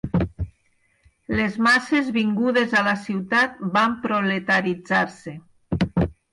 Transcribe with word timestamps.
Les 1.39 1.57
masses 1.67 2.09
vingudes 2.15 2.75
a 2.81 2.83
la 2.89 2.95
ciutat 3.03 3.63
van 3.79 3.97
proletaritzar-se. 4.09 5.39